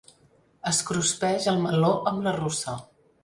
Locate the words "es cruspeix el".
0.71-1.61